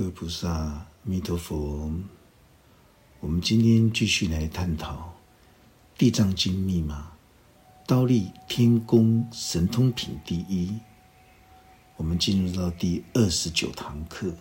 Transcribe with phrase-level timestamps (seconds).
[0.00, 1.92] 各位菩萨，阿弥陀佛。
[3.20, 5.12] 我们今天继续来探讨
[5.98, 7.12] 《地藏经》密码，
[7.86, 10.74] 刀立天宫神通品第一。
[11.98, 14.32] 我们进入到第二十九堂课。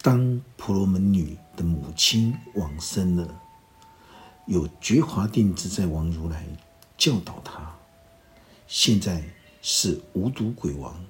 [0.00, 3.38] 当婆罗门女的母亲往生了，
[4.46, 6.46] 有觉华定自在王如来
[6.96, 7.76] 教导她，
[8.66, 9.22] 现在
[9.60, 11.04] 是无毒鬼王，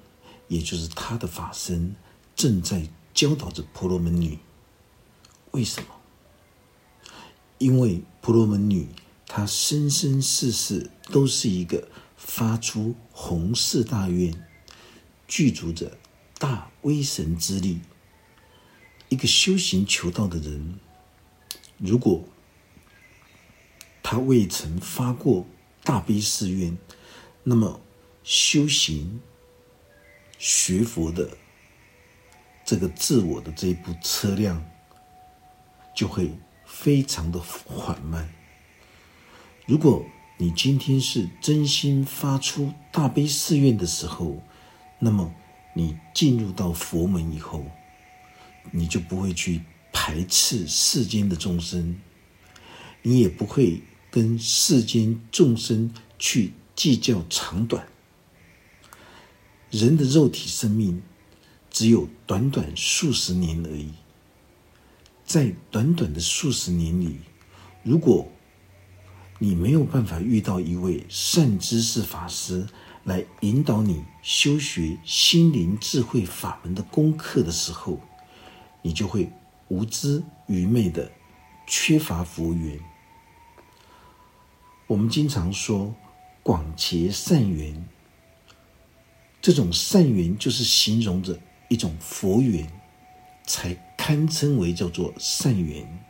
[0.49, 1.95] 也就是他的法身。
[2.35, 4.37] 正在教导着婆罗门女，
[5.51, 5.87] 为什么？
[7.57, 8.89] 因为婆罗门女
[9.25, 14.45] 她生生世世都是一个发出弘誓大愿、
[15.27, 15.97] 具足着
[16.37, 17.79] 大威神之力、
[19.07, 20.77] 一个修行求道的人。
[21.77, 22.23] 如果
[24.03, 25.47] 他未曾发过
[25.83, 26.77] 大悲誓愿，
[27.43, 27.79] 那么
[28.23, 29.21] 修行
[30.37, 31.37] 学佛的。
[32.65, 34.65] 这个自我的这一部车辆
[35.93, 36.31] 就会
[36.65, 38.27] 非常的缓慢。
[39.67, 40.03] 如果
[40.37, 44.41] 你今天是真心发出大悲誓愿的时候，
[44.97, 45.31] 那么
[45.75, 47.63] 你进入到佛门以后，
[48.71, 49.61] 你就不会去
[49.93, 51.95] 排斥世间的众生，
[53.03, 57.87] 你也不会跟世间众生去计较长短。
[59.69, 61.03] 人的肉体生命。
[61.75, 63.91] 只有短短数十年而已，
[65.25, 67.17] 在短短的数十年里，
[67.83, 68.31] 如果
[69.39, 72.65] 你没有办法遇到一位善知识法师
[73.03, 77.99] 来引导你修学心灵智慧法门的功课的时候，
[78.81, 79.29] 你就会
[79.67, 81.11] 无知愚昧的
[81.67, 82.79] 缺乏佛缘。
[84.87, 85.93] 我们经常说
[86.41, 87.85] 广结善缘，
[89.41, 91.37] 这种善缘就是形容着。
[91.67, 92.71] 一种佛缘，
[93.45, 96.05] 才堪称为叫做善缘。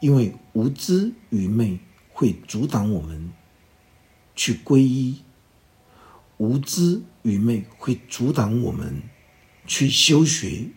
[0.00, 1.78] 因为无知愚昧
[2.12, 3.32] 会阻挡我们
[4.34, 5.22] 去皈依，
[6.38, 9.02] 无知愚昧会阻挡我们
[9.66, 10.68] 去修学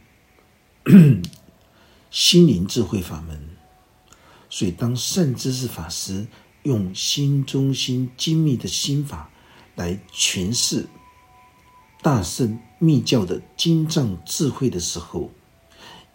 [2.11, 3.49] 心灵智慧法门。
[4.49, 6.27] 所以，当善知识法师
[6.61, 9.31] 用心中心精密的心法
[9.75, 10.87] 来诠释。
[12.03, 15.31] 大圣密教的经藏智慧的时候，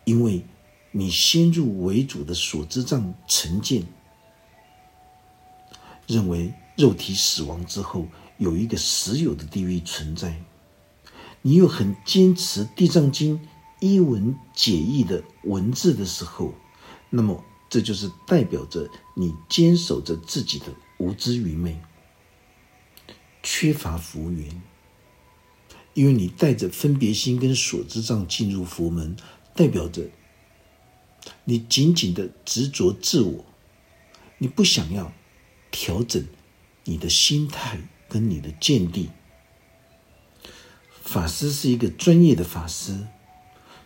[0.05, 0.45] 因为
[0.93, 3.87] 你先入为主的所知障成见，
[6.07, 8.07] 认为肉体死亡之后
[8.37, 10.39] 有一个实有的地狱存在，
[11.41, 13.39] 你又很坚持《地藏经》
[13.81, 16.53] 一文解义的文字的时候，
[17.09, 20.67] 那么这就是代表着你坚守着自己的
[20.99, 21.81] 无知愚昧，
[23.43, 24.61] 缺乏福缘。
[25.99, 29.17] 因为你带着分别心跟所知障进入佛门，
[29.53, 30.09] 代表着
[31.43, 33.45] 你紧紧的执着自我，
[34.39, 35.13] 你不想要
[35.73, 36.25] 调整
[36.85, 39.11] 你的心态跟你的见地。
[41.03, 43.09] 法师是一个专业的法师，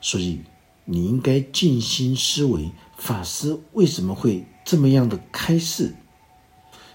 [0.02, 0.42] 所以
[0.84, 5.94] 你应该静心思维，法师为什么会这么样的开示？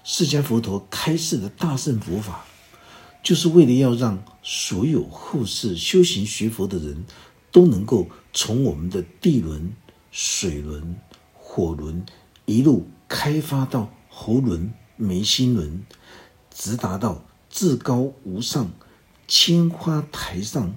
[0.04, 2.44] 释迦佛陀开示的大圣佛法。
[3.22, 7.04] 就是为了要让所有后世修行学佛的人
[7.52, 9.72] 都能够从我们的地轮、
[10.10, 10.96] 水轮、
[11.34, 12.04] 火轮
[12.46, 15.82] 一路开发到喉轮、眉心轮，
[16.50, 18.70] 直达到至高无上
[19.26, 20.74] 千花台上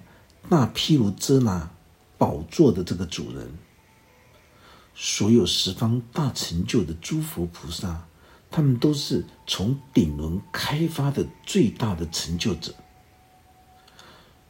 [0.49, 1.71] 那毗卢遮那
[2.17, 3.57] 宝座的这个主人。
[4.93, 8.07] 所有十方大成就的诸佛菩萨。
[8.51, 12.75] 他们都是从顶轮开发的最大的成就者，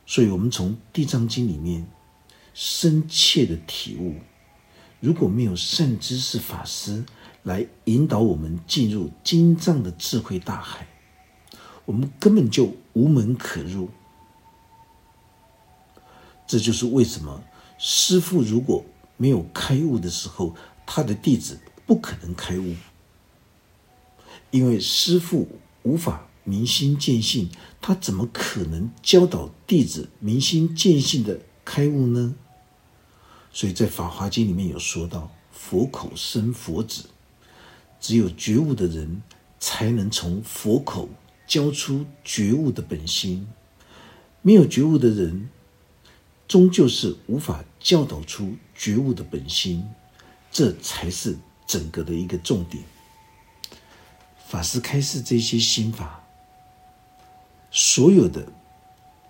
[0.07, 1.87] 所以，我们从《地藏经》里面
[2.53, 4.15] 深切的体悟：
[4.99, 7.05] 如果没有善知识法师
[7.43, 10.87] 来引导我们进入经藏的智慧大海，
[11.85, 13.89] 我们根本就无门可入。
[16.47, 17.43] 这就是为什么
[17.77, 18.83] 师父如果
[19.15, 20.55] 没有开悟的时候，
[20.85, 22.75] 他的弟子不可能开悟。
[24.51, 25.47] 因为师父
[25.83, 27.49] 无法明心见性，
[27.81, 32.35] 他怎么可能教导弟子明心见性的开悟呢？
[33.53, 37.05] 所以在《法华经》里面有说到：“佛口生佛子，
[37.99, 39.21] 只有觉悟的人
[39.59, 41.09] 才能从佛口
[41.47, 43.47] 教出觉悟的本心。
[44.41, 45.49] 没有觉悟的人，
[46.47, 49.85] 终究是无法教导出觉悟的本心。
[50.51, 52.83] 这才是整个的一个重点。”
[54.51, 56.25] 法师开示这些心法，
[57.71, 58.45] 所有的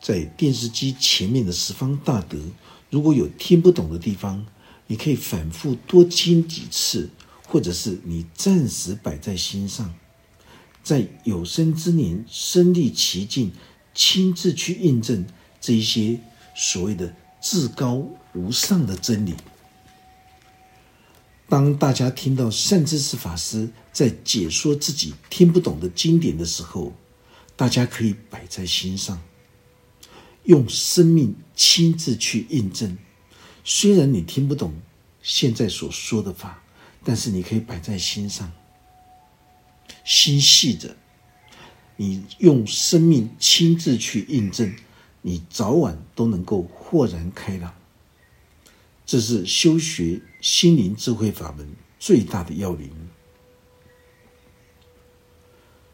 [0.01, 2.39] 在电视机前面的十方大德
[2.89, 4.43] 如果有听不懂的地方，
[4.87, 7.11] 你可以反复多听几次，
[7.47, 9.93] 或者是你暂时摆在心上，
[10.81, 13.51] 在有生之年身历其境，
[13.93, 15.23] 亲自去印证
[15.59, 16.19] 这一些
[16.55, 18.03] 所谓的至高
[18.33, 19.35] 无上的真理。
[21.47, 26.93] 当大家听到善知识法师在解说自己听不懂的经典的时候，
[27.55, 29.21] 大家可以摆在心上，
[30.43, 32.97] 用生命亲自去印证。
[33.63, 34.73] 虽然你听不懂
[35.21, 36.63] 现在所说的话，
[37.03, 38.51] 但是你可以摆在心上，
[40.03, 40.95] 心系着，
[41.97, 44.73] 你用生命亲自去印证，
[45.21, 47.75] 你早晚都能够豁然开朗。
[49.05, 51.67] 这是修学心灵智慧法门
[51.99, 52.89] 最大的要领。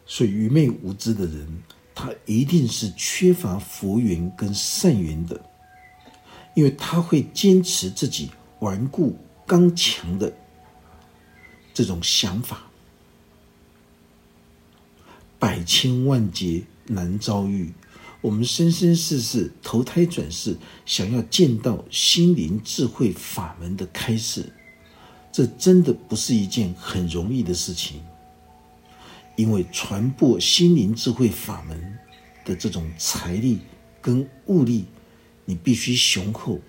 [0.07, 1.45] 所以愚昧无知的人，
[1.93, 5.39] 他一定是缺乏佛缘跟善缘的，
[6.55, 10.33] 因为他会坚持自己顽固刚强的
[11.73, 12.63] 这种想法，
[15.37, 17.73] 百千万劫难遭遇。
[18.21, 24.51] 我们生生世世投胎转世，想要见到心灵智慧法门的开示，
[25.31, 28.01] 这真的不是一件很容易的事情。
[29.37, 31.97] 因为传播心灵智慧法门
[32.43, 33.59] 的这种财力
[34.01, 34.85] 跟物力，
[35.45, 36.59] 你必须雄厚。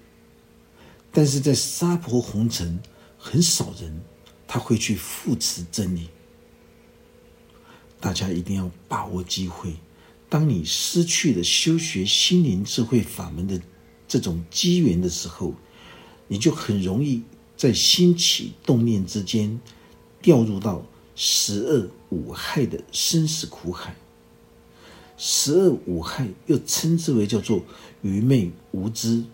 [1.10, 2.78] 但是在沙婆红尘，
[3.18, 4.00] 很少人
[4.46, 6.08] 他会去扶持真理。
[7.98, 9.74] 大家一定要把握机会。
[10.28, 13.58] 当你失去了修学心灵智慧法门的
[14.06, 15.54] 这种机缘的时候，
[16.26, 17.22] 你就很容易
[17.56, 19.58] 在心起动念之间
[20.20, 20.84] 掉入到
[21.20, 23.96] 十恶五害的生死苦海。
[25.16, 27.60] 十恶五害又称之为叫做
[28.02, 29.24] 愚昧无知，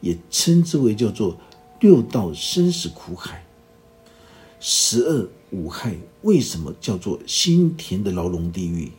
[0.00, 1.36] 也称之为叫做
[1.80, 3.44] 六道生死苦海。
[4.60, 8.92] 十恶五害为什么叫做心田的牢笼地狱？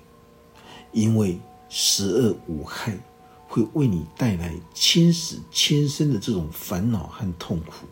[0.92, 1.40] 因为
[1.70, 3.00] 十恶五害
[3.48, 7.88] 会为你带来千死千生的这种烦恼和痛苦，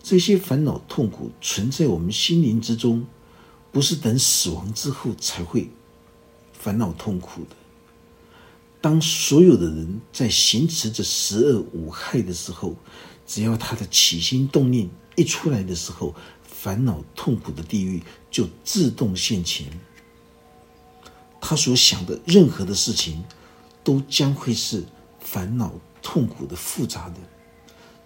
[0.00, 3.04] 这些烦恼痛苦存在我们心灵之中，
[3.74, 5.68] 不是等死亡之后才会
[6.52, 7.56] 烦恼痛苦的。
[8.80, 12.76] 当所有的人在行持着十恶五害的时候，
[13.26, 18.00] 只要他的起心动念一出来的时候，烦恼痛苦的地狱
[18.30, 19.66] 就自动现前。
[21.40, 23.24] 他所想的任何的事情，
[23.82, 24.84] 都将会是
[25.18, 27.16] 烦恼、痛苦的、复杂的。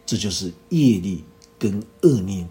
[0.06, 1.24] 这就是业力
[1.58, 2.48] 跟恶念。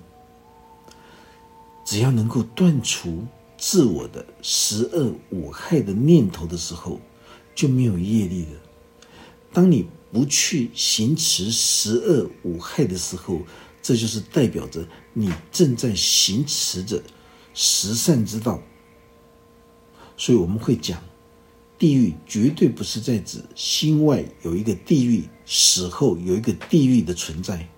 [1.88, 3.25] 只要能够断除
[3.57, 7.00] 自我的十恶五害的念头的时候，
[7.56, 8.60] 就没有业力了。
[9.54, 13.39] 当你不去行持十恶五害的时候，
[13.81, 17.01] 这就是代表着你正在行持着
[17.54, 18.62] 十善之道。
[20.18, 21.01] 所以我们会讲，
[21.80, 27.69] 地狱绝对不是在指心外有一个地狱，死后有一个地狱的存在。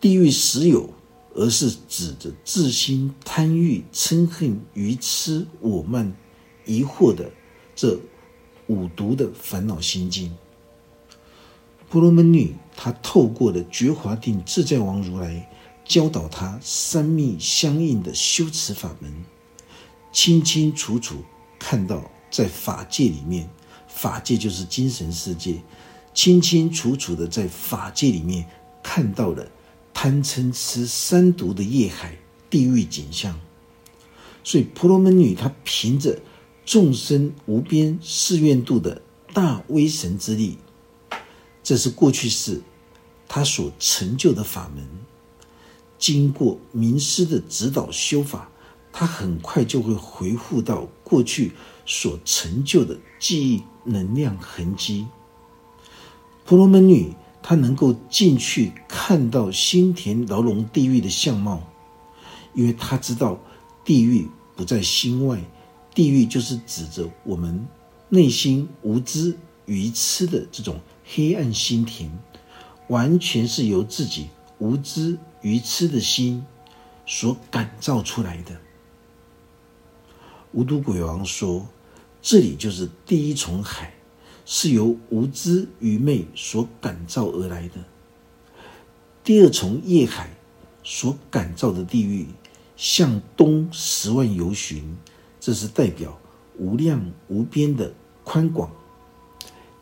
[0.00, 0.93] 地狱实有，
[1.34, 6.14] 而是指着自心贪欲、嗔恨、愚痴、我慢、
[6.64, 7.30] 疑惑的
[7.74, 7.98] 这
[8.68, 10.34] 五毒的烦恼心经。
[11.90, 15.50] 婆罗门女她透过了觉华定自在王如来
[15.84, 19.12] 教导她三密相应的修持法门。
[20.12, 21.16] 清清楚楚
[21.58, 23.50] 看到，在法界里面，
[23.88, 25.60] 法界就是精神世界，
[26.14, 28.46] 清清楚楚的在法界里面
[28.82, 29.44] 看到了
[30.04, 32.18] 贪嗔痴三毒的业海
[32.50, 33.40] 地狱景象。
[34.42, 36.20] 所以婆罗门女她凭着
[36.66, 39.00] 众生无边誓愿度的
[39.32, 40.58] 大威神之力，
[41.62, 42.60] 这是过去世
[43.26, 44.86] 她所成就的法门，
[45.98, 48.50] 经过名师的指导修法。
[48.92, 51.52] 他很快就会回复到过去
[51.84, 55.06] 所成就的记忆能量痕迹。
[56.44, 57.12] 婆罗门女
[57.46, 61.62] 他能够进去看到心田牢笼地狱的相貌，
[62.54, 63.38] 因为他知道
[63.84, 65.38] 地狱不在心外，
[65.94, 67.68] 地狱就是指着我们
[68.08, 69.36] 内心无知
[69.66, 72.10] 愚痴的这种黑暗心田，
[72.88, 76.42] 完全是由自己无知愚痴的心
[77.04, 78.56] 所感造出来的。
[80.52, 81.68] 无毒鬼王说
[82.22, 83.92] ：“这里就是第一重海，
[84.44, 87.76] 是由无知愚昧所感召而来的。
[89.22, 90.30] 第二重业海
[90.82, 92.26] 所感召的地狱，
[92.76, 94.96] 向东十万由旬，
[95.40, 96.18] 这是代表
[96.58, 98.70] 无量无边的宽广，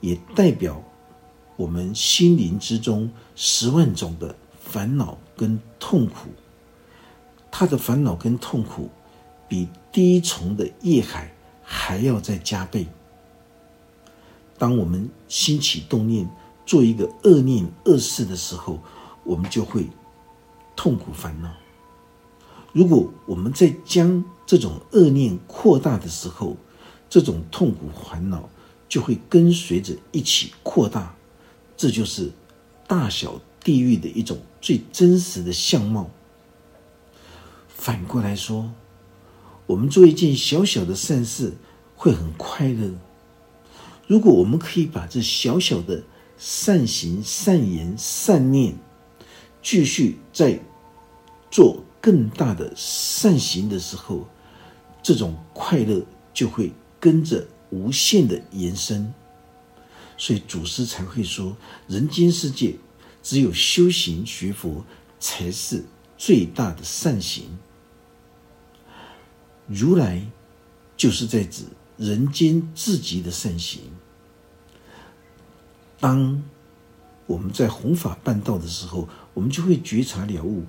[0.01, 0.83] 也代表
[1.57, 6.29] 我们心灵之中十万种的烦恼跟痛苦，
[7.51, 8.89] 他的烦恼跟痛苦
[9.49, 12.87] 比第一重的业海还要再加倍。
[14.63, 16.31] 当我们心起动念
[16.65, 18.79] 做一个恶念恶事的时候，
[19.25, 19.89] 我们就会
[20.77, 21.53] 痛苦烦恼。
[22.73, 26.57] 如果我们在将这种恶念扩大的时候，
[27.11, 28.49] 这种痛苦烦恼
[28.89, 31.13] 就会跟随着一起扩大。
[31.77, 32.31] 这就是
[32.87, 36.09] 大小地狱的一种最真实的相貌。
[37.67, 38.71] 反过来说，
[39.67, 41.53] 我们做一件小小的善事
[41.97, 42.93] 会很快乐。
[44.13, 46.05] 如果我们可以把这小小的
[46.37, 48.75] 善行、善言、善念，
[49.63, 50.61] 继续在
[51.51, 54.29] 做更大的善行的时候，
[55.03, 56.05] 这种快乐
[56.35, 59.15] 就会跟着无限的延伸。
[60.19, 61.57] 所以祖师才会说，
[61.89, 62.75] 人间世界
[63.23, 64.85] 只有修行学佛
[65.19, 65.83] 才是
[66.19, 67.47] 最大的善行。
[69.67, 70.23] 如来
[70.99, 71.65] 就是在指
[71.97, 73.81] 人间至极的善行。
[76.03, 76.43] 当
[77.29, 80.65] 我们在弘法办道的时候，我们就会觉察了悟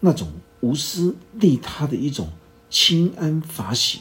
[0.00, 2.30] 那种无私利他的一种
[2.70, 4.00] 清安法喜。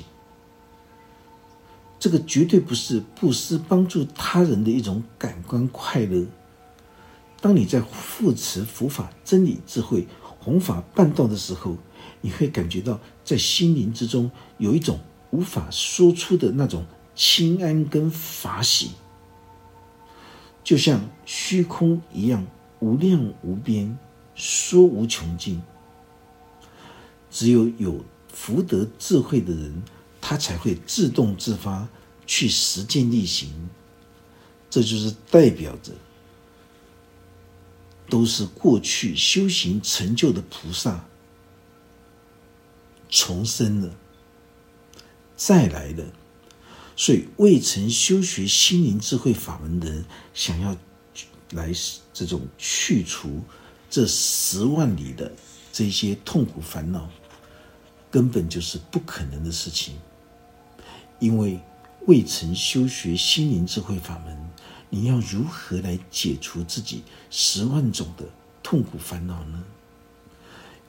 [2.00, 6.26] 这个绝对不是布施帮助他人的一种感官快乐。
[7.42, 10.08] 当你在护持佛法真理智慧
[10.40, 11.76] 弘法办道的时候，
[12.22, 14.98] 你会感觉到在心灵之中有一种
[15.32, 18.92] 无法说出的那种清安跟法喜，
[20.64, 22.46] 就像虚空一样
[22.80, 23.98] 无量无边，
[24.36, 25.62] 说无穷尽。
[27.32, 29.84] 只有有福德智慧的人。
[30.22, 31.88] 他才会自动自发
[32.28, 33.70] 去实践力行，
[34.70, 35.94] 这就是代表着
[38.10, 41.06] 都是过去修行成就的菩萨
[43.10, 43.96] 重生了，
[45.38, 46.04] 再来了。
[47.00, 50.04] 所以未曾修学心灵智慧法门的人，
[50.34, 50.76] 想要
[51.52, 51.72] 来
[52.14, 53.40] 这种去除
[53.90, 55.32] 这十万里的
[55.72, 57.10] 这些痛苦烦恼，
[58.12, 59.96] 根本就是不可能的事情。
[61.20, 61.58] 因为
[62.06, 64.38] 未曾修学心灵智慧法门，
[64.90, 68.26] 你要如何来解除自己十万种的
[68.62, 69.64] 痛苦烦恼呢？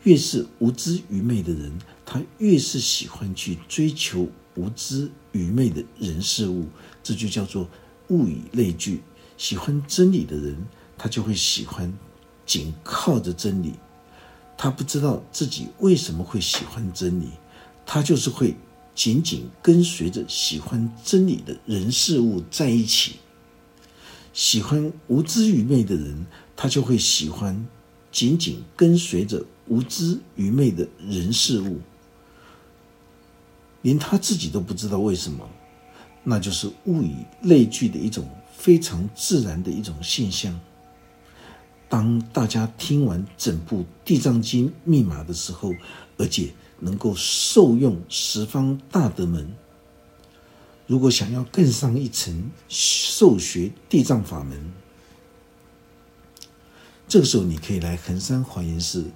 [0.03, 4.29] 越是无知愚昧的人，他越是喜欢去追求
[4.61, 6.67] 无知愚昧的人事物，
[7.03, 7.67] 这就叫做
[8.09, 9.01] 物以类聚。
[9.39, 10.57] 喜欢真理的人，
[10.99, 11.91] 他就会喜欢
[12.45, 13.73] 紧靠着真理。
[14.59, 17.31] 他不知道自己为什么会喜欢真理，
[17.87, 18.55] 他就是会。
[18.93, 23.15] 紧紧跟随着喜欢真理的人事物在一起，
[24.35, 27.67] 喜欢无知愚昧的人，他就会喜欢
[28.13, 31.79] 紧紧跟随着无知愚昧的人事物，
[33.83, 35.49] 连他自己都不知道为什么，
[36.23, 40.59] 那就是物以类聚的一种非常自然的一种现象。
[41.89, 45.75] 当大家听完整部《地藏经》密码的时候，
[46.17, 46.51] 而且。
[46.83, 49.55] 能够受用十方大德门。
[50.87, 54.73] 如果想要更上一层受学地藏法门，
[57.07, 59.11] 这个时候你可以来衡山华严寺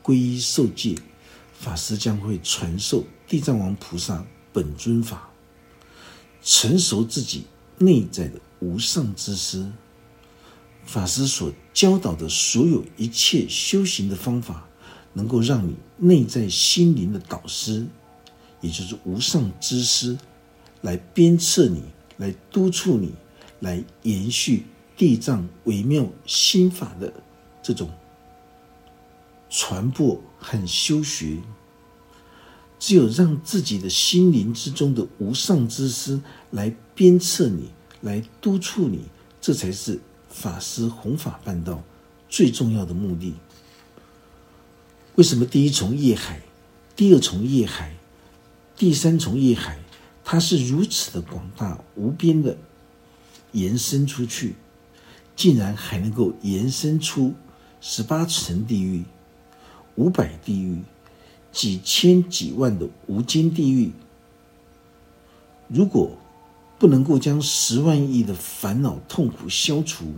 [0.00, 0.94] 皈依受戒，
[1.58, 5.28] 法师将会传授地藏王菩萨本尊法，
[6.42, 7.44] 成熟自己
[7.78, 9.70] 内在的无上之师。
[10.84, 14.64] 法师所教导的所有一切修行的方法。
[15.14, 17.84] 能够让你内在心灵的导师，
[18.60, 20.16] 也就是无上之师，
[20.82, 21.82] 来鞭策你，
[22.18, 23.12] 来督促你，
[23.58, 27.12] 来延续地藏微妙心法的
[27.62, 27.90] 这种
[29.50, 31.38] 传播很修学。
[32.78, 36.20] 只有让自己的心灵之中的无上之师
[36.52, 37.70] 来鞭策你，
[38.02, 39.00] 来督促你，
[39.40, 41.82] 这才是法师弘法办道
[42.28, 43.34] 最重要的目的。
[45.16, 46.40] 为什么第一重业海、
[46.94, 47.96] 第二重业海、
[48.76, 49.80] 第三重业海，
[50.22, 52.56] 它是如此的广大无边的
[53.50, 54.54] 延伸出去，
[55.34, 57.34] 竟然还能够延伸出
[57.80, 59.02] 十八层地狱、
[59.98, 60.78] 五百地狱、
[61.50, 63.90] 几千几万的无间地狱？
[65.66, 66.16] 如果
[66.78, 70.14] 不能够将十万亿的烦恼痛苦消除，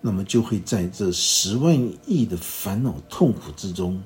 [0.00, 4.00] 那么就会在这十万亿的烦恼痛苦之中。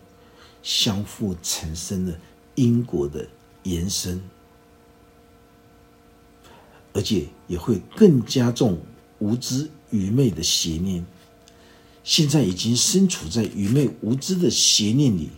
[0.62, 2.14] 相互产生了
[2.54, 3.26] 因果的
[3.62, 4.22] 延伸，
[6.92, 8.78] 而且也会更加重
[9.20, 11.04] 无知愚昧的邪念，
[12.10, 15.30] 现在已经身处在愚昧无知的邪念里，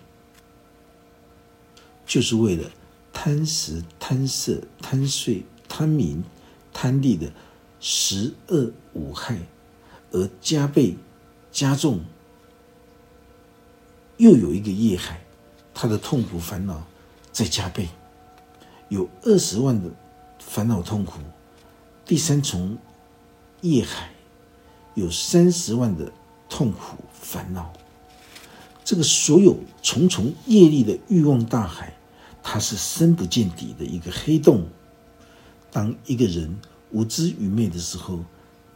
[2.07, 2.71] 就是为了
[3.13, 6.25] 贪食、贪色、贪睡、贪名、
[6.73, 7.31] 贪利的
[7.79, 9.39] 十恶五害，
[10.13, 10.97] 而加倍
[11.53, 12.01] 加重，
[14.17, 15.23] 又有一个业海，
[15.75, 16.87] 他的痛苦烦恼
[17.31, 17.87] 在加倍，
[18.89, 19.91] 有二十万的
[20.39, 21.19] 烦恼痛苦。
[22.07, 22.79] 第三重
[23.61, 24.11] 业海
[24.95, 26.11] 有三十万的
[26.53, 27.73] 痛苦烦恼，
[28.85, 31.97] 这个所有重重业力的欲望大海，
[32.43, 34.67] 它是深不见底的一个黑洞。
[35.71, 36.55] 当一个人
[36.91, 38.21] 无知愚昧的时候，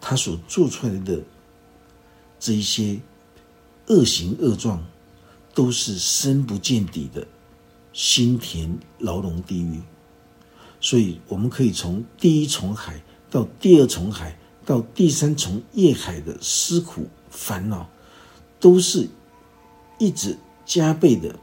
[0.01, 1.21] 他所做出来的
[2.41, 2.99] 这一些
[3.89, 4.83] 恶行恶状，
[5.53, 7.27] 都是深不见底的
[7.93, 9.83] 心田牢笼地狱。
[10.81, 13.03] 所以，我们可以从第一重海。
[13.29, 17.87] 到第二重海，到第三重业海的思苦烦恼，
[18.59, 19.07] 都是
[19.99, 21.37] 一直加倍的，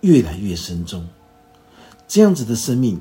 [0.00, 1.06] 越来越深重。
[2.08, 2.98] 这样子的生命，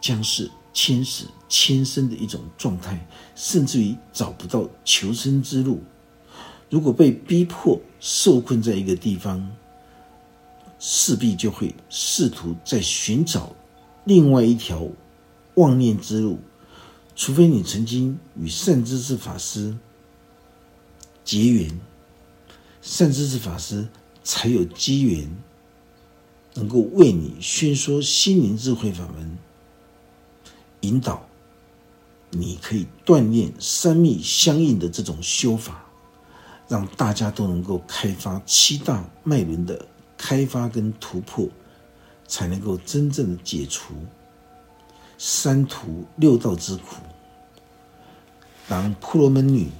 [0.00, 5.82] 将是千死千生的一种状态，甚至于找不到求生之路。
[6.70, 9.50] 如果被逼迫受困在一个地方，
[10.78, 13.54] 势必就会试图在寻找。
[14.04, 14.88] 另外一条
[15.56, 16.38] 妄念之路，
[17.18, 19.76] 除非你曾经与善知识法师
[21.24, 21.80] 结缘，
[22.80, 23.88] 善知识法师
[24.22, 25.28] 才有机缘
[26.54, 29.36] 能够为你宣说心灵智慧法门，
[30.82, 31.26] 引导
[32.30, 35.84] 你可以锻炼三密相应的这种修法，
[36.68, 41.48] 让大家都能够开发七大脉轮的开发跟突破。
[42.30, 43.94] 才能够真正的解除
[45.16, 46.96] 三途六道之苦。
[48.68, 49.70] 当婆罗门女，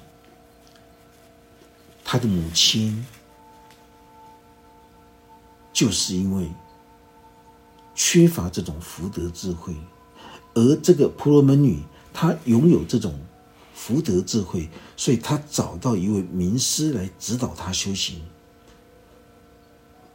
[2.03, 3.07] 她的母亲
[5.73, 6.49] 就是因为
[7.95, 9.75] 缺乏这种福德智慧，
[10.55, 11.83] 而这个婆罗门女
[12.15, 13.21] 她拥有这种
[13.75, 18.23] 福德智慧，所以她找到一位名师来指导她修行。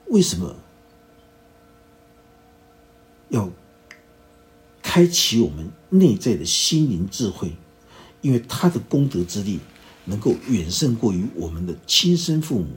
[0.07, 0.55] 为什么？
[3.29, 3.49] 要
[4.81, 7.55] 开启我们内在的心灵智慧，
[8.23, 9.59] 因为他的功德之力
[10.03, 12.69] 能够远胜过于我们的亲生父母。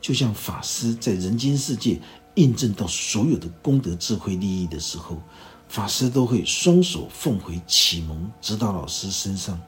[0.00, 2.00] 就像法师在人间世界
[2.34, 5.22] 印证到所有的功德智慧利益的时候，
[5.68, 9.60] 法师都会双手奉回启蒙指导老师身上，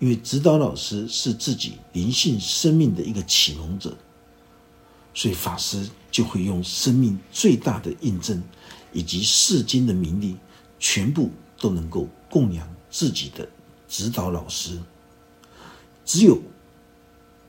[0.00, 3.96] 因为指导老师是自己灵性生命的一个启蒙者，
[5.14, 8.42] 所以法师就会用生命最大的印证。
[8.94, 10.36] 以及世间的名利，
[10.78, 13.48] 全部都能够供养自己的
[13.92, 14.78] 指导老师。
[16.02, 16.40] 只有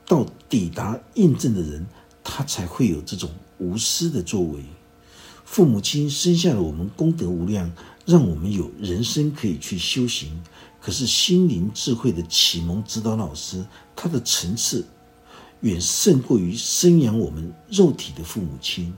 [0.04, 1.86] 到抵达印证的人，
[2.22, 4.62] 他才会有这种无私的作为。
[5.46, 7.72] 父母亲生下了我们，功德无量，
[8.04, 10.38] 让我们有人生可以去修行。
[10.82, 13.64] 可是心灵智慧的启蒙指导老师，
[13.96, 14.86] 他的层次
[15.62, 18.92] 远胜过于生养我们肉体的父母亲。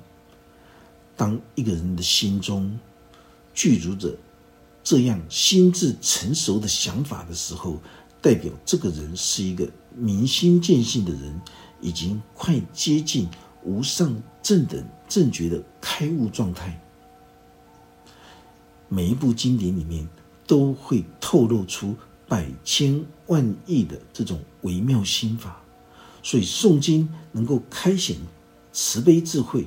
[1.16, 2.76] 当一个人的心中
[3.54, 4.14] 具足着
[4.86, 7.80] 这样心智成熟的想法的时候，
[8.22, 11.40] 代表这个人是一个明心见性的人，
[11.80, 13.28] 已经快接近
[13.64, 16.80] 无上正等正觉的开悟状态。
[18.88, 20.08] 每一部经典里面
[20.46, 21.96] 都会透露出
[22.28, 25.60] 百千万亿的这种微妙心法，
[26.22, 28.16] 所以诵经能够开显
[28.72, 29.66] 慈悲智慧。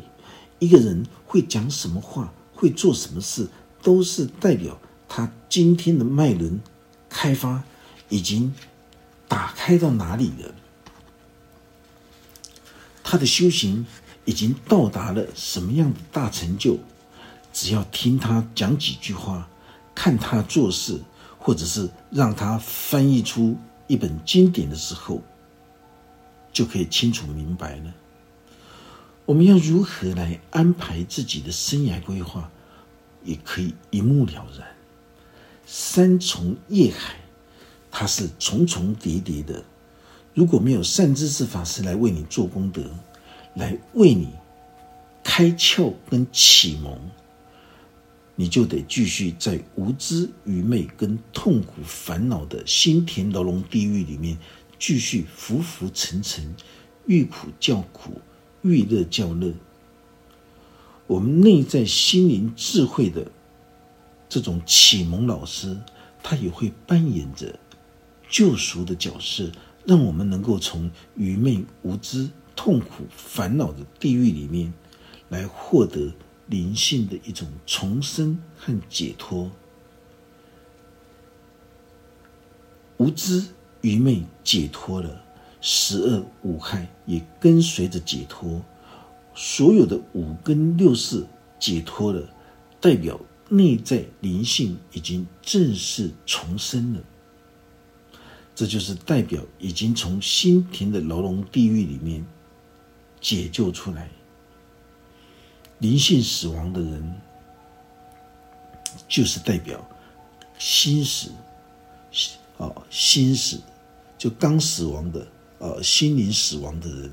[0.60, 3.50] 一个人会讲什么话，会做什么事，
[3.84, 4.80] 都是代表
[5.10, 6.62] 他今天的脉轮
[7.10, 7.64] 开发
[8.08, 8.54] 已经
[9.28, 10.54] 打开到哪里了，
[13.04, 13.86] 他的修行
[14.24, 16.78] 已经到达了什么样的大成就。
[17.52, 19.50] 只要听他讲几句话，
[19.96, 21.02] 看他做事，
[21.40, 25.24] 或者是让他翻译出一本经典的时候，
[26.54, 27.94] 就可以清楚明白了。
[29.26, 32.50] 我们要如何来安排自己的生涯规划，
[33.24, 34.68] 也可以一目了然。
[35.72, 37.16] 三重业海，
[37.92, 39.64] 它是重重叠叠的。
[40.34, 42.90] 如果没有善知识法师来为你做功德，
[43.54, 44.30] 来为你
[45.24, 46.98] 开窍跟启蒙，
[48.36, 54.40] 你就得继续在无知、愚昧跟痛苦、烦恼的心田牢笼地狱里面，
[54.80, 56.56] 继续浮浮沉沉，
[57.06, 58.20] 欲苦叫苦。
[58.64, 59.54] 欲乐叫乐，
[61.06, 63.32] 我们内在心灵智慧的
[64.30, 65.76] 这种启蒙老师，
[66.24, 67.60] 他也会扮演着
[68.30, 69.52] 救赎的角色，
[69.86, 74.72] 让我们能够从愚昧、无知、痛苦、烦恼的地狱里面，
[75.30, 76.14] 来获得
[76.46, 79.52] 灵性的一种重生和解脱。
[82.98, 83.46] 无知、
[83.82, 85.24] 愚昧解脱了，
[85.62, 88.62] 十恶五害也跟随着解脱，
[89.34, 91.26] 所有的五根六识
[91.58, 92.30] 解脱了，
[92.82, 97.02] 代表内在灵性已经正式重生了。
[98.56, 102.26] 这就是代表已经从心田的牢笼地狱里面
[103.20, 104.10] 解救出来。
[105.80, 107.16] 灵性死亡的人，
[109.08, 109.86] 就是代表
[110.58, 111.32] 心死。
[112.58, 113.62] 啊，心死
[114.18, 115.26] 就刚死亡的，
[115.60, 117.10] 呃，心灵死亡的人，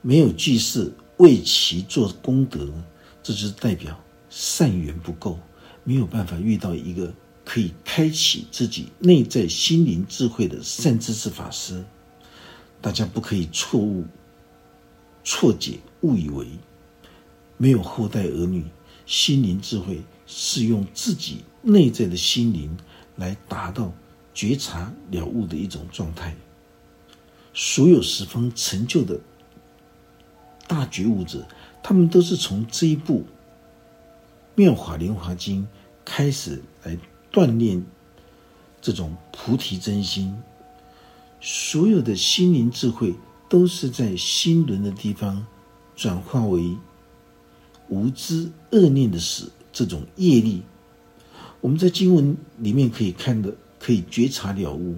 [0.00, 2.66] 没有祭祀为其做功德，
[3.22, 4.02] 这就是代表
[4.36, 5.38] 善缘不够，
[5.84, 11.84] 没有办法遇到一个可以开启自己内在心灵智慧的善知识法师。
[12.80, 14.04] 大家不可以错误
[15.22, 16.48] 错解，误以为
[17.56, 18.64] 没有后代儿女，
[19.06, 22.76] 心灵智慧是用自己内在的心灵。
[23.16, 23.94] 来达到
[24.34, 26.34] 觉察了悟的一种状态。
[27.54, 29.20] 所有十方成就的
[30.66, 31.46] 大觉悟者，
[31.80, 33.20] 他们都是从这一步
[34.54, 35.62] 《妙法莲华经》
[36.04, 36.96] 开始来
[37.32, 37.84] 锻炼
[38.80, 40.34] 这种菩提真心。
[41.40, 43.14] 所有的心灵智慧，
[43.48, 45.44] 都是在心轮的地方
[45.96, 46.76] 转化为
[47.88, 50.62] 无知恶念的死这种业力。
[51.60, 54.96] 我们在经文里面可以看的，可以觉察了悟。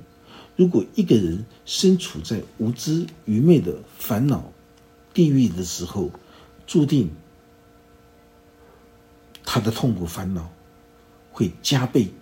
[0.54, 4.52] 如果一个人身处在无知愚昧的烦恼
[5.12, 6.10] 地狱的时候，
[6.66, 7.10] 注定
[9.46, 10.46] 他的痛苦烦恼
[11.32, 12.12] 会加倍，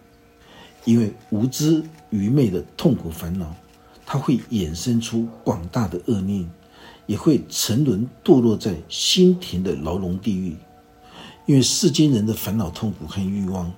[0.84, 3.56] 因为无知愚昧的痛苦烦恼，
[4.06, 6.48] 它会衍生出广大的恶念，
[7.06, 10.54] 也会沉沦堕落在心田的牢笼地狱。
[11.46, 13.72] 因为世间人的烦恼痛苦和欲望。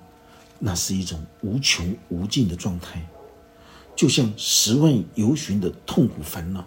[0.58, 3.06] 那是一种无穷无尽的状态，
[3.94, 6.66] 就像十万游巡的痛苦烦恼，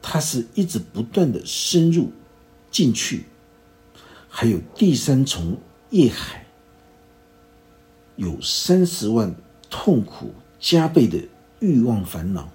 [0.00, 2.12] 它是一直不断的深入
[2.70, 3.24] 进去。
[4.32, 5.58] 还有第三重
[5.90, 6.46] 业海，
[8.16, 9.34] 有三十万
[9.68, 11.18] 痛苦加倍的
[11.58, 12.48] 欲望烦恼。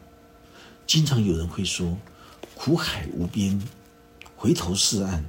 [0.88, 1.98] 经常有人会说
[2.56, 3.62] ：“苦海无边，
[4.36, 5.26] 回头是岸。”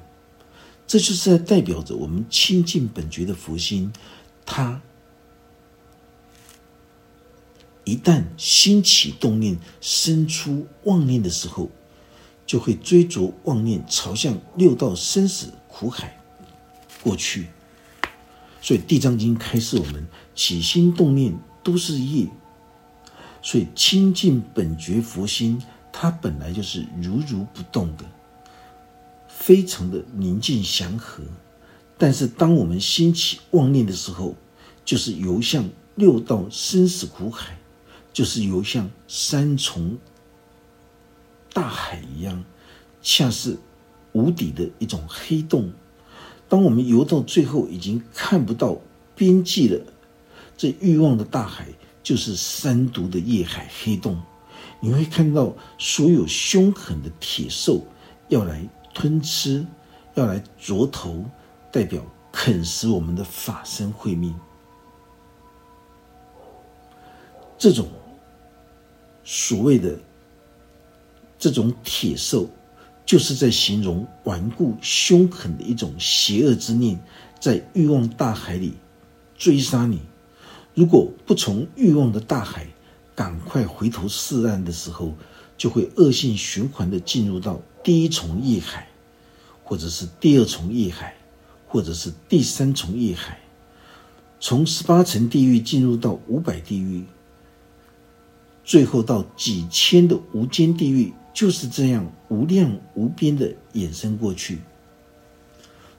[0.87, 3.93] 这就是在代表着我们亲近本觉的佛心。
[4.47, 4.81] 他
[7.83, 11.71] 一旦心起动念、生出妄念的时候，
[12.47, 16.21] 就会追逐妄念，朝向六道生死苦海
[17.07, 17.47] 过去。
[18.61, 22.27] 所以《地藏经》开示我们：起心动念都是业。
[23.41, 28.05] 所以清净本觉佛心，它本来就是如如不动的，
[29.29, 31.23] 非常的宁静祥和。
[31.97, 34.35] 但是，当我们兴起妄念的时候，
[34.85, 37.57] 就是游向六道生死苦海，
[38.13, 39.97] 就是游向三重
[41.53, 42.45] 大海一样，
[43.01, 43.57] 像是
[44.11, 45.73] 无底的一种黑洞。
[46.49, 48.77] 当我们游到最后，已经看不到
[49.15, 49.81] 边际了。
[50.57, 51.69] 这欲望的大海，
[52.03, 54.21] 就是三毒的夜海黑洞。
[54.81, 57.85] 你会看到所有凶狠的铁兽
[58.29, 59.67] 要来吞吃，
[60.15, 61.25] 要来啄头。
[61.73, 62.01] 代表
[62.33, 64.35] 啃食我们的法身慧命，
[67.59, 67.87] 这种
[69.23, 69.99] 所谓的
[71.39, 72.49] 这种铁兽，
[73.07, 77.01] 就是在形容顽固凶狠的一种邪恶之念，
[77.41, 78.75] 在欲望大海里
[79.39, 80.01] 追杀你。
[80.75, 82.67] 如果不从欲望的大海
[83.15, 85.15] 赶快回头是岸的时候，
[85.57, 88.87] 就会恶性循环的进入到第一重业海，
[89.65, 91.15] 或者是第二重业海。
[91.69, 93.41] 或者是第三重业海，
[94.39, 97.05] 从十八层地狱进入到五百地狱，
[98.65, 104.59] 最后到几千的无间地狱，就是这样无量无边的衍生过去。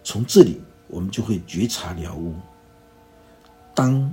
[0.03, 2.33] 从这里，我们就会觉察了悟。
[3.75, 4.11] 当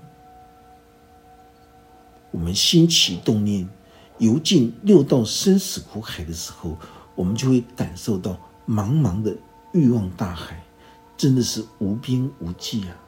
[2.31, 3.67] 我们心起动念，
[4.19, 6.77] 游进六道生死苦海的时候，
[7.15, 9.35] 我们就会感受到茫茫的
[9.73, 10.63] 欲望大海。
[11.17, 13.01] 真的是无边无际啊！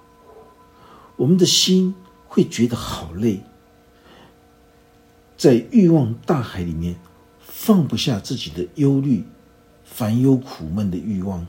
[1.17, 1.95] 我们的心
[2.27, 3.43] 会觉得好累，
[5.37, 6.97] 在欲望大海里面
[7.59, 9.25] 放不下自己的忧虑、
[9.83, 11.45] 烦忧苦闷的欲望，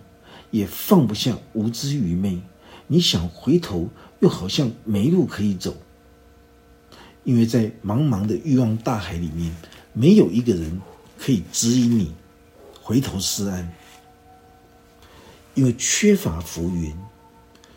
[0.52, 2.42] 也放不下无知愚昧。
[2.88, 3.90] 你想回头，
[4.22, 5.76] 又好像没路可以走，
[7.26, 9.54] 因为在茫茫的欲望大海里面，
[9.92, 10.80] 没有一个人
[11.20, 12.14] 可以指引你
[12.82, 13.70] 回头是岸。
[15.56, 16.98] 因为缺乏福缘，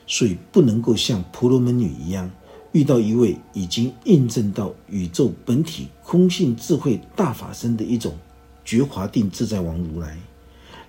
[0.07, 2.31] 所以不能够像婆罗门女一样，
[2.73, 8.17] 遇到一位已经印证到宇宙本体空性智慧大法身的一种
[8.65, 10.19] 觉华定自在王如来，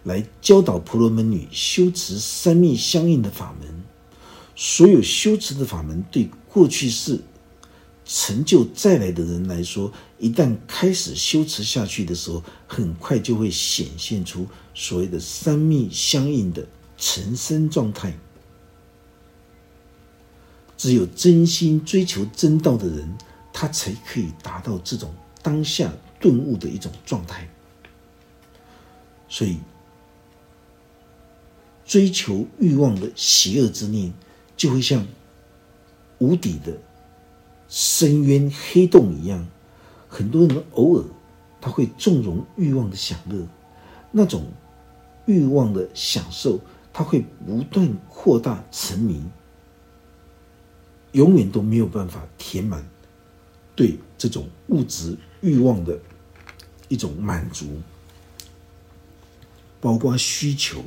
[0.04, 3.84] 来教导婆罗门女修持三密相应的法门。
[4.56, 7.20] 所有修持的法门，对过去世
[8.06, 16.68] 成就再来的人来说，一旦开始修持下去的时候，很快就会显现出所谓的三密相应的。
[17.04, 18.16] 成身状态，
[20.82, 23.08] 只有真心追求真道的人，
[23.54, 25.14] 他才可以达到这种
[25.44, 27.48] 当下顿悟的一种状态。
[29.30, 29.60] 所以，
[31.86, 34.12] 追求欲望的邪恶之念，
[34.58, 35.06] 就会像
[36.18, 36.76] 无底的
[37.70, 39.48] 深渊黑洞一样。
[40.10, 41.06] 很多人偶尔
[41.62, 43.48] 他会纵容欲望的享乐，
[44.12, 44.46] 那种
[45.28, 46.60] 欲望的享受。
[46.92, 49.24] 他会不断扩大沉迷，
[51.12, 52.88] 永远都没有办法填满
[53.76, 56.00] 对这种物质欲望的
[56.88, 57.80] 一种满足，
[59.80, 60.84] 包括需求。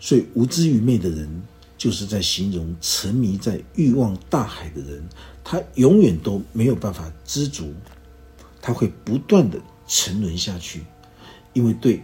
[0.00, 1.42] 所以无知愚昧的人，
[1.76, 5.02] 就是在形容沉迷在欲望大海的人，
[5.42, 7.74] 他永远都没有办法知足，
[8.60, 10.84] 他会不断的沉沦下去，
[11.52, 12.02] 因为对。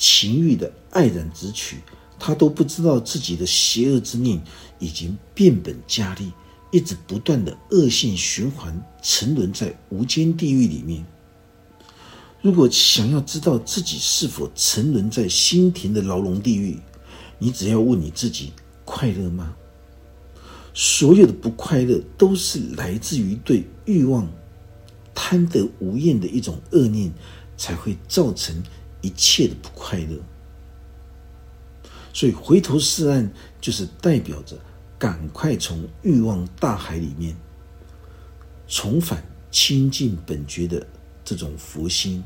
[0.00, 1.78] 情欲的爱染之取，
[2.18, 4.42] 他都不知道自己的邪恶之念
[4.78, 6.32] 已经变本加厉，
[6.70, 11.04] 一直不断的恶性循环，沉沦在无间地狱里面。
[12.42, 16.78] 如果想要知道自己是否沉沦在心田的牢笼地狱，
[17.38, 18.52] 你只要问你自己：
[18.84, 19.54] 快乐吗？
[20.74, 24.28] 所有的不快乐都是来自于对欲望
[25.14, 27.12] 贪得无厌的一种恶念，
[27.56, 28.62] 才会造成。
[29.00, 30.18] 一切的不快乐，
[32.18, 34.58] 所以回头是岸，就是代表着
[34.98, 37.32] 赶快从欲望大海里面
[38.66, 40.84] 重返清净本觉的
[41.24, 42.20] 这种佛心。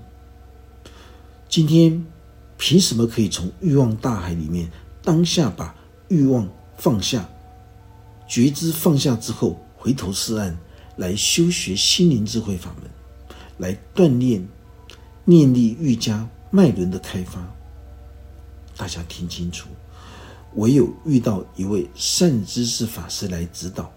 [1.46, 2.02] 今天
[2.56, 4.66] 凭什么可以从欲望大海里面
[5.02, 5.74] 当下把
[6.08, 7.28] 欲望放下，
[8.26, 10.58] 觉知放下之后，回头是岸
[10.96, 12.90] 来修学心灵智慧法门，
[13.58, 14.42] 来锻炼
[15.26, 16.26] 念力愈加。
[16.50, 17.46] 脉轮的开发，
[18.74, 19.68] 大家听清楚。
[20.54, 23.92] 唯有遇到一位善知识法师来指导，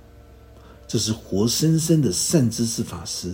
[0.88, 3.34] 这是活生生的善知识法师，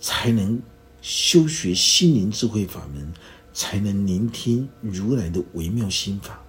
[0.00, 0.60] 才能
[1.00, 3.12] 修学心灵智慧法门，
[3.52, 6.42] 才能聆听如来的微妙心法，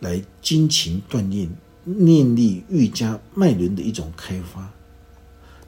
[0.00, 1.50] 来精勤锻炼
[1.84, 4.72] 念力愈加脉轮的一种开发，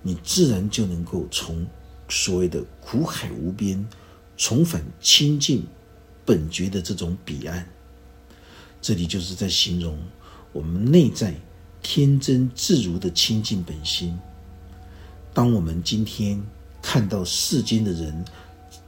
[0.02, 1.66] 你自然就能够从
[2.08, 3.86] 所谓的苦海无边。
[4.36, 5.64] 重返清净
[6.24, 7.64] 本觉的这种彼岸，
[8.84, 9.96] 这里就是在形容
[10.52, 11.34] 我们内在
[11.82, 14.14] 天真自如的清净本心。
[15.32, 16.38] 当我们今天
[16.82, 18.22] 看到世间的人、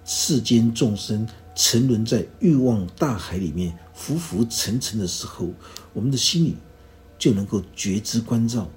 [0.05, 5.49] 世间众生沉沦在欲望大海里面浮浮沉沉的时候，
[5.95, 6.57] 我们的心里
[7.19, 8.69] 就能够觉知关照，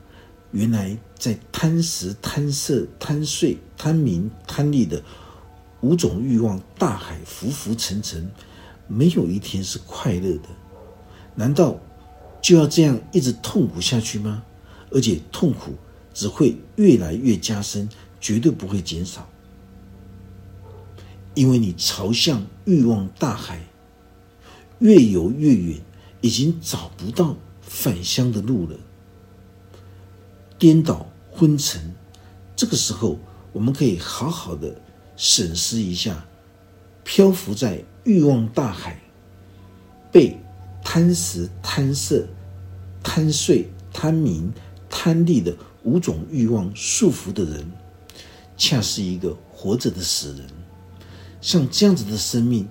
[0.51, 5.03] 原来在贪食、贪色、贪睡、贪名、贪利的。
[5.81, 8.31] 五种欲望大海浮浮沉沉，
[8.87, 10.47] 没有一天是快乐的。
[11.39, 11.79] 难道
[12.41, 14.43] 就要这样一直痛苦下去吗？
[14.91, 15.73] 而且痛苦
[16.13, 17.87] 只会越来越加深，
[18.19, 19.25] 绝对不会减少。
[21.35, 23.63] 因为你朝向欲望大海
[24.79, 25.79] 越游越远，
[26.19, 28.75] 已经找不到返乡的路了，
[30.57, 31.95] 颠倒昏沉。
[32.53, 33.17] 这个时候，
[33.53, 34.75] 我们可以好好的。
[35.15, 36.25] 审视一下，
[37.05, 39.01] 漂浮在欲望大海，
[40.11, 40.37] 被
[40.83, 42.27] 贪食、贪色、
[43.03, 44.51] 贪睡、贪名、
[44.89, 47.71] 贪利的五种欲望束缚的人，
[48.57, 50.45] 恰是一个活着的死人。
[51.41, 52.67] 像这样子的生命，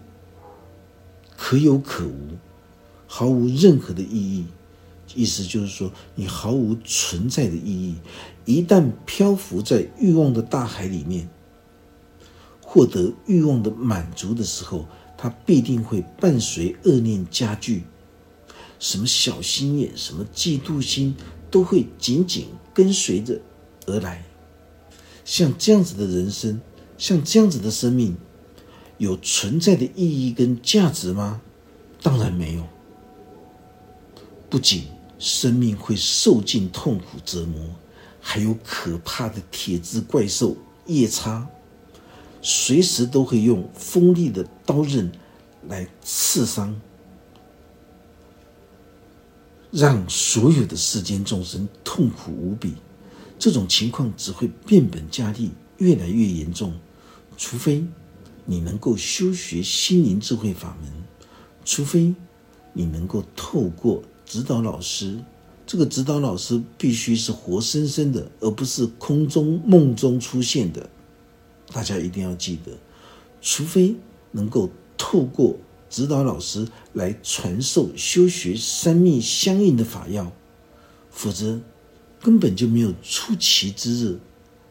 [1.37, 2.37] 可有可无，
[3.07, 4.47] 毫无任何的意义。
[5.15, 7.97] 意思就是说，你毫无存在的意义。
[8.45, 11.29] 一旦漂浮在欲望的大海里面。
[12.61, 17.85] 获得欲望的满足的时候，它必定会伴随恶念加剧，
[18.79, 21.15] 什么小心眼、什么嫉妒心，
[21.51, 23.41] 都会紧紧跟随着
[23.87, 24.25] 而来。
[25.25, 26.61] 像这样子的人生，
[26.97, 28.17] 像这样子的生命，
[28.97, 31.41] 有存在的意义跟价值吗？
[32.03, 32.65] 当然没有。
[34.49, 34.85] 不仅
[35.19, 37.61] 生命会受尽痛苦折磨，
[38.21, 41.47] 还有可怕的铁质怪兽夜叉，
[42.41, 45.13] 随时都会用锋利的刀刃
[45.69, 46.81] 来刺伤，
[49.71, 52.75] 让所有的世间众生痛苦无比。
[53.39, 56.73] 这种情况只会变本加厉，越来越严重。
[57.37, 57.85] 除非
[58.45, 60.91] 你能够修学心灵智慧法门，
[61.65, 62.15] 除非
[62.73, 65.19] 你能够透过指导老师。
[65.67, 70.89] 这个指导老师必须是活生生的，而不是空中梦中出现的。
[71.71, 72.73] 大家一定要记得，
[73.43, 73.95] 除非
[74.33, 75.55] 能够透过
[75.89, 80.31] 指导老师来传授修学三密相应的法药，
[81.11, 81.61] 否则
[82.21, 84.19] 根本就没有出奇之日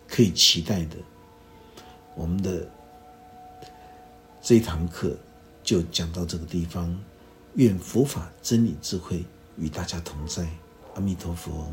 [0.07, 0.95] 可以期待的。
[2.15, 2.67] 我们的
[4.41, 5.17] 这一堂课
[5.63, 6.97] 就讲到这个地方，
[7.55, 9.23] 愿佛法真理智慧
[9.57, 10.47] 与大家同在。
[10.95, 11.71] 阿弥陀佛。